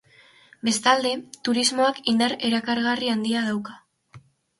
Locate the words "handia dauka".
3.13-3.77